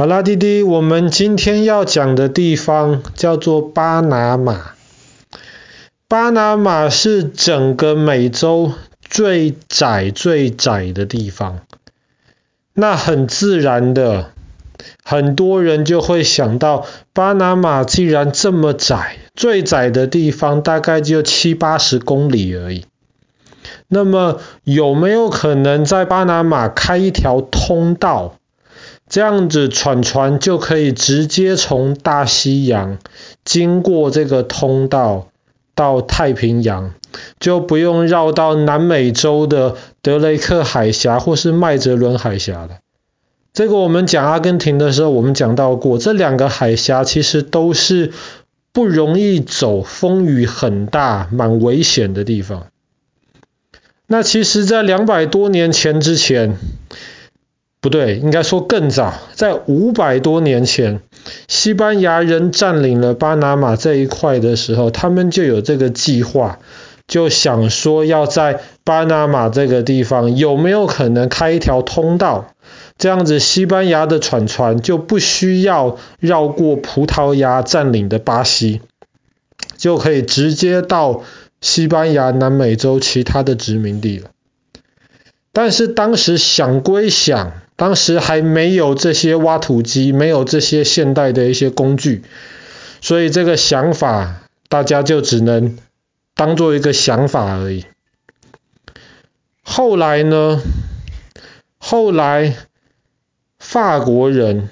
[0.00, 4.70] 好啦，弟弟，我们今天要讲的地方叫做巴拿马。
[6.08, 11.60] 巴拿马是整个美洲最窄、最窄的地方。
[12.72, 14.30] 那很自然的，
[15.04, 22.86] 很多人就会想到，巴拿马既然这么窄，最窄的地方大概就七八十公里而已。
[23.86, 28.36] 那么有没有可能在巴拿马开一条通道？
[29.10, 32.98] 这样子，船船就可以直接从大西洋
[33.44, 35.26] 经过这个通道
[35.74, 36.94] 到太平洋，
[37.40, 42.78] 就不用绕到南美洲的德雷克海峡或是麦哲伦海峡了。
[43.52, 48.12] 这个我们讲阿根廷的时候，我们讲到过，这两个海峡其实都是
[48.72, 52.68] 不容易走，风雨很大，蛮危险的地方。
[54.06, 56.56] 那其实，在两百多年前之前。
[57.82, 61.00] 不对，应该说更早，在五百多年前，
[61.48, 66.58] 西班牙人占领了巴拿马这一块的时候，他们就有这个计划，
[67.08, 72.52] 就想说要在巴拿马这个地方有没有可能开一条通道，
[72.98, 78.82] 这样子西班牙的船船就不需要绕过葡萄牙占领的巴西，
[79.78, 81.22] 就可以直接到
[81.62, 84.28] 西班牙南美洲其他的殖民地了。
[85.54, 87.54] 但是当时想归想。
[87.80, 92.22] 当时还没有这些挖土机，没有这些现代的一些工具，
[93.00, 95.78] 所以这个想法大家就只能
[96.34, 97.86] 当做一个想法而已。
[99.62, 100.60] 后来呢？
[101.78, 102.54] 后来
[103.58, 104.68] 法国人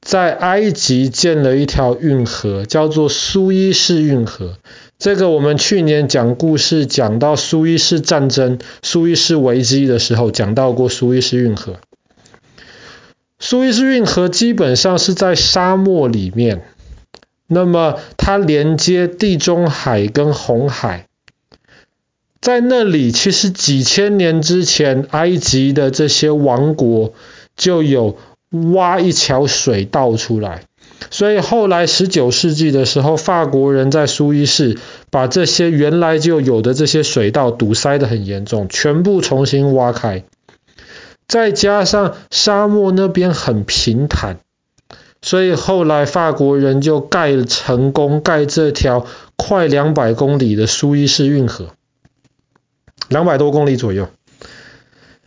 [0.00, 4.56] 在埃及建了一条运河，叫做苏伊士运河。
[4.98, 11.76] 这个我们去年讲故事讲到苏伊士战争、苏伊士危机的时候，讲到过苏伊士运河。
[13.46, 16.62] 苏伊士运河基本上是在沙漠里面，
[17.46, 21.08] 那么它连接地中海跟红海，
[22.40, 27.12] 在那里其实几千年之前，埃及的这些王国
[27.54, 28.16] 就有
[28.72, 30.62] 挖一条水道出来，
[31.10, 34.78] 所以后来十九世纪的时候，法国人在苏伊士
[35.10, 40.24] 把这些原来就有的这些水道堵塞得很严重，全部重新挖开。
[41.26, 44.38] 再加上沙漠那边很平坦，
[45.22, 51.70] 所以后来法国人就盖成功盖这条快两百公里的苏伊士运河，
[53.08, 54.08] 两百多公里左右。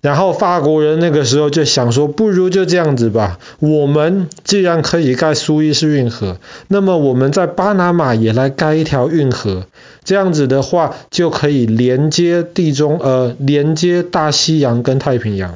[0.00, 9.66] 然后法国人那个时候就想说，不如就这样子吧，我们既然可以盖苏伊士运河，那么我们在巴拿马也来盖一条运河，
[10.02, 15.54] 这样子的话就可以连接地中呃连接大西洋跟太平洋。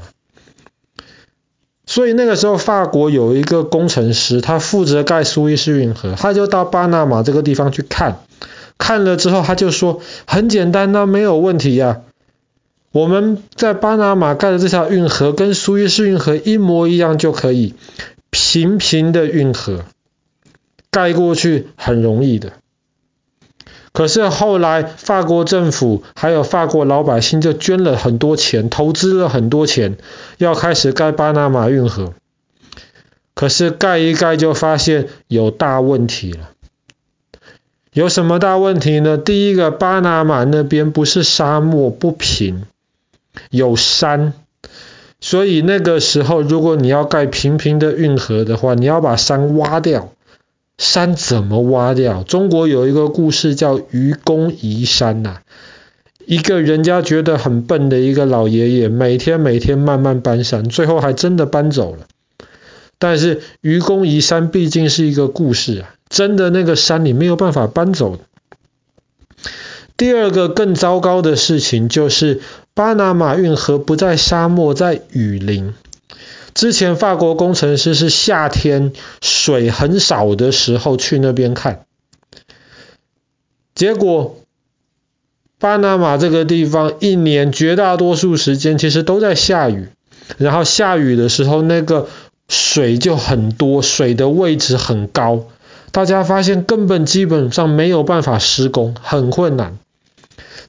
[1.94, 8.16] 所以那个时候，法国有一个工程师，他负责盖苏伊士运河，他就到巴拿马这个地方去看，
[8.78, 12.00] 看了之后他就说，很简单，那没有问题呀，
[12.90, 17.74] 我们在巴拿马盖的这条运河跟苏伊士运河一模一样就可以，
[18.28, 19.84] 平平的运河，
[20.90, 22.54] 盖过去很容易的。
[23.94, 29.96] 可是后来，法国政府还有法国老百姓就捐了很多钱，投资了很多钱，
[30.36, 32.12] 要开始盖巴拿马运河。
[33.34, 36.50] 可是盖一盖就发现有大问题了。
[37.92, 39.16] 有什么大问题呢？
[39.16, 42.64] 第一个，巴拿马那边不是沙漠，不平，
[43.50, 44.32] 有山，
[45.20, 50.08] 所以那个时候如果你要盖平平的运河的话，你要把山挖掉。
[50.78, 52.22] 山怎么挖掉？
[52.24, 55.40] 中国有一个故事叫愚公移山呐、
[56.26, 62.06] 一个人家觉得很笨的一个老爷爷，每天每天慢慢搬山，最后还真的搬走了。
[62.98, 68.18] 但是愚公移山毕竟是一个故事啊，真的那个山你没有办法搬走。
[69.96, 72.40] 第二个更糟糕的事情就是
[72.74, 75.72] 巴拿马运河不在沙漠，在雨林。
[76.54, 81.84] 之前法国工程师是夏天水很少的时候去那边看，
[83.74, 84.38] 结果
[85.58, 89.88] 巴拿马这个地方一年绝大多数时间其实都在下雨，
[90.38, 92.08] 然后下雨的时候那个
[92.48, 95.46] 水就很多，水的位置很高，
[95.90, 99.78] 大家发现根本基本上没有办法施工，很困难，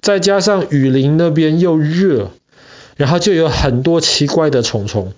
[0.01, 2.31] 再加上雨林那边又热，
[2.95, 5.13] 然后就有很多奇怪的虫虫。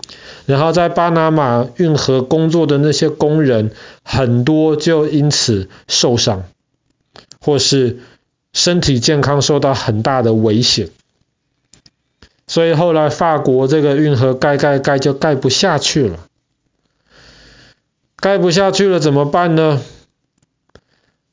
[0.46, 3.72] 然后在巴拿马运河工作的那些工人，
[4.04, 6.46] 很多就因此受伤，
[7.40, 8.00] 或是
[8.54, 10.90] 身体健康受到很大的危险。
[12.48, 16.20] 所以后来法国这个运河盖盖盖就盖不下去了。
[18.16, 19.82] 盖不下去了怎么办呢？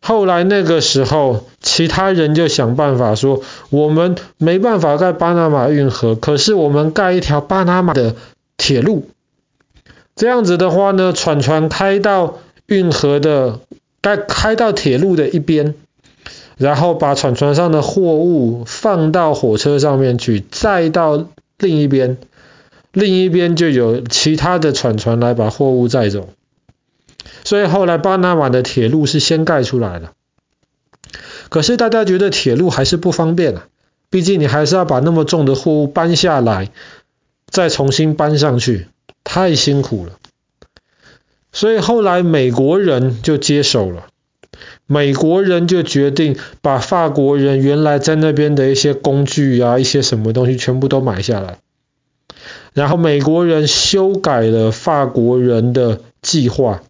[0.00, 8.14] 后来那个时候，其他人就想办法说，我们没办法盖巴拿马运河，可是我们盖一条巴拿马的
[8.56, 9.08] 铁路。
[10.14, 13.58] 这样子的话呢，船船开到运河的，
[14.00, 15.74] 开开到铁路的一边，
[16.56, 21.26] 然后把船船上的货物放到火车上面去，载到
[21.58, 22.18] 另一边，
[22.92, 26.28] 另一边就有其他的船船来把货物载走。
[27.42, 30.12] 所以后来巴拿马的铁路是先盖出来的，
[31.54, 33.68] 可是大家觉得铁路还是不方便啊，
[34.10, 36.72] 毕竟你还是要把那么重的货物搬下来，
[37.46, 38.88] 再重新搬上去，
[39.22, 40.14] 太辛苦了。
[41.52, 44.06] 所以后来美国人就接手了，
[44.88, 51.58] 美国人就决定把法国人原来在那边的一些工具啊，一些什么东西全部都买下来，
[52.72, 56.82] 然后美国人修改了法国人的计划。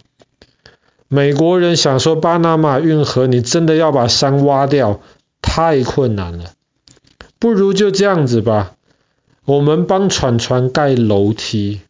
[1.15, 5.01] 美国人想说，巴拿马运河，你真的要把山挖掉，
[5.41, 6.51] 太困难了。
[7.39, 8.75] 不如就这样子吧，
[9.45, 11.83] 我们帮船船盖楼梯，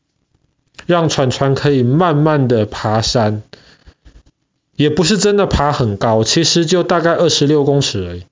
[0.85, 3.43] 让船船可以慢慢的爬山，
[4.77, 8.25] 也不是真的爬很高，其实就大概二十六公尺而已。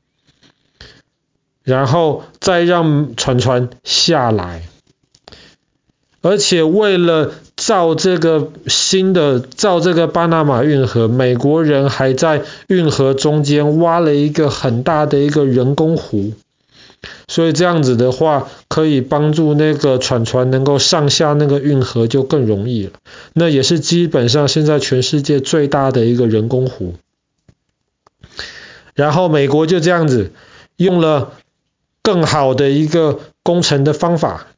[1.65, 4.69] 然后再让船船下来，
[6.21, 7.33] 而且为了
[7.65, 16.33] 造这个新的造这个巴拿马运河，美国人还在运河中间挖了一个很大的一个人工湖，
[17.29, 22.95] 所以这样子的话，可以帮助那个船船能够上下那个运河就更容易了。
[23.33, 26.97] 那也是基本上现在全世界最大的一个人工湖。
[28.95, 30.33] 然后美国就这样子
[30.79, 31.35] 用了
[32.03, 34.49] 更好的一个工程的方法，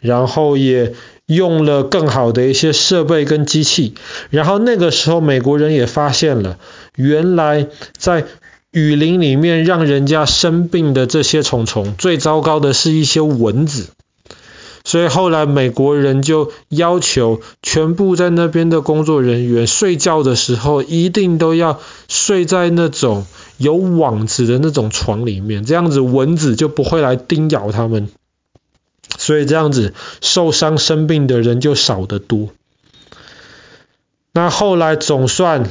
[0.00, 0.94] 然后也。
[1.28, 3.94] 用了更好的一些设备跟机器，
[4.30, 6.58] 然后那个时候美国人也发现了，
[6.96, 7.66] 原来
[7.98, 8.24] 在
[8.70, 13.88] 雨林里面让人家生病的这些虫虫，最糟糕的是一些蚊子，
[14.84, 21.78] 所以后来美国人就要求全部在那边的工作人员睡觉的时候，一定都要
[22.08, 23.26] 睡在那种
[23.58, 28.08] 有网子的那种床里面，这样子蚊子就不会来叮咬他们。
[29.16, 32.48] 所以这样子受伤生病的人就少得多。
[34.32, 35.68] 那后来总算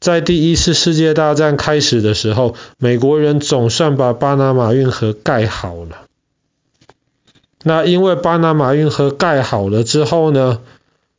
[0.00, 6.06] 在第一次世界大战开始的时候，美国人总算把巴拿马运河盖好了。
[7.64, 10.60] 那因为巴拿马运河盖好了之后呢，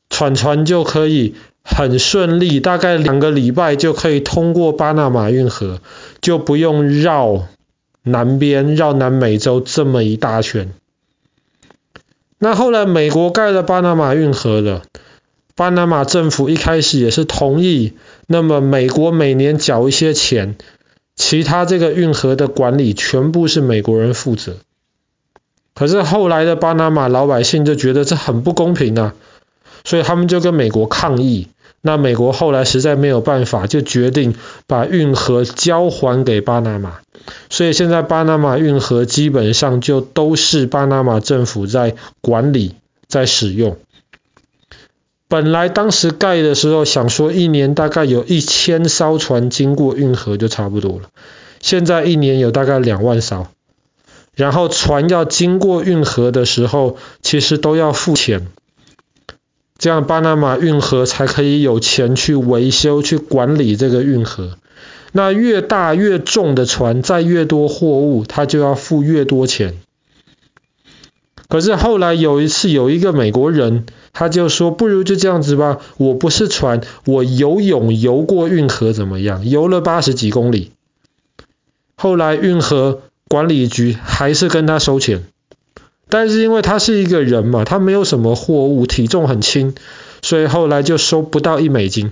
[0.09, 5.79] 船船就可以很顺利，大概两个礼拜就可以通过巴拿马运河，
[6.19, 7.47] 就不用绕
[8.03, 10.73] 南边绕南美洲这么一大圈。
[12.43, 14.81] 那后来美国盖了巴拿马运河了，
[15.55, 17.93] 巴拿马政府一开始也是同意，
[18.27, 20.57] 那么美国每年缴一些钱，
[21.15, 24.57] 其他这个运河的管理全部是美国人负责。
[25.73, 29.15] 可是后来的巴拿马老百姓就觉得这很不公平啊，
[29.85, 31.47] 所以他们就跟美国抗议。
[31.85, 34.35] 那美国后来实在没有办法，就决定
[34.67, 36.99] 把运河交还给巴拿马。
[37.49, 42.75] 所以现在巴拿马运河基本上就都是巴拿马政府在管理、
[43.09, 43.77] 在使用。
[45.27, 51.09] 本来当时盖的时候想说一年大概有一千艘船经过运河就差不多了，
[51.59, 53.47] 现在一年有大概两万艘。
[54.35, 58.47] 然后船要经过运河的时候，其实都要付钱。
[59.83, 64.57] 这样巴拿马运河才可以有钱去维修、去管理这个运河。
[65.11, 69.73] 那越大越重的船载越多货物，它就要付越多钱。
[71.49, 79.49] 可是后来有一次有一个美国人，他就说：“不如就这样子吧，我不是船，我游泳游过运河怎么样？
[79.49, 80.71] 游了八十几公里。”
[81.97, 85.25] 后来运河管理局还是跟他收钱。
[86.13, 89.73] 但是因为他是一个人嘛，他没有什么货物，体重很轻，
[90.21, 92.11] 所以后来就收不到一美金。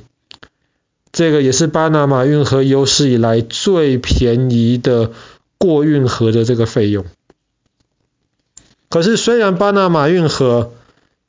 [1.12, 5.12] 这个也是巴拿马运河有史以来最便宜的
[5.60, 7.06] 过运河的这个费用。
[8.90, 10.72] 可是虽然巴拿马运河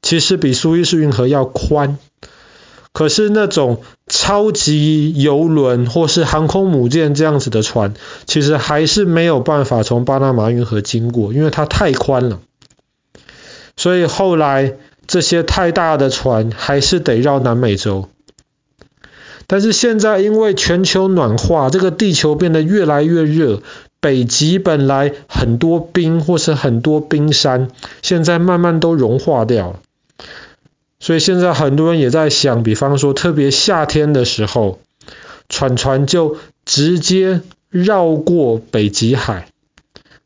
[0.01, 1.99] 其实比苏伊士运河要宽，
[2.95, 7.93] 可是那种超级游轮或是航空母舰这样子的船，
[8.25, 12.41] 其实还是没有办法从巴拿马运河经过，因为它太宽了。
[13.83, 14.75] 所以后来
[15.09, 18.09] 这些太大的船还是得绕南美洲。
[19.49, 23.61] 但是现在因为全球暖化，这个地球变得越来越热，
[23.99, 27.73] 北极本来很多冰或是很多冰山，
[28.03, 29.81] 现在慢慢都融化掉了。
[31.01, 34.79] 所以现在很多人也在想，比方说特别夏天的时候，
[35.49, 39.49] 船船就直接绕过北极海，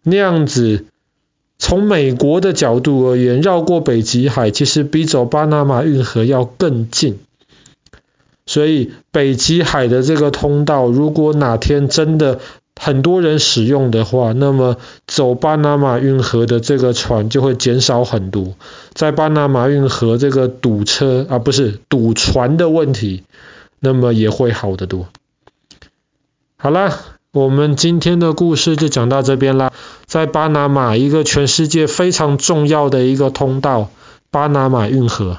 [0.02, 0.84] 那样子
[1.58, 7.18] 从美国的角度而言，绕过北极海其实比走巴拿马运河要更近。
[8.44, 12.38] 所以北极海的这个通道，如果哪天真的
[12.78, 18.54] 很多人使用的话，那么走巴拿马运河的这个船就会减少很多，
[18.92, 23.24] 在巴拿马运河这个堵车啊，不是堵船的问题，
[23.80, 25.08] 那么也会好得多。
[26.56, 27.00] 好啦，
[27.32, 29.72] 我们今天的故事就讲到这边啦。
[30.06, 33.90] 在巴拿马，一个全世界非常重要的一个通道——
[34.30, 35.38] 巴拿马运河。